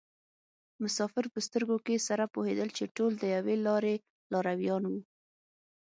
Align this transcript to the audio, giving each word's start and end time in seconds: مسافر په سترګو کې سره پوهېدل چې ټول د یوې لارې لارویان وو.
مسافر 0.83 1.23
په 1.33 1.39
سترګو 1.47 1.77
کې 1.85 2.05
سره 2.07 2.23
پوهېدل 2.33 2.69
چې 2.77 2.91
ټول 2.95 3.11
د 3.17 3.23
یوې 3.35 3.55
لارې 3.67 3.95
لارویان 4.31 4.83
وو. 4.87 4.99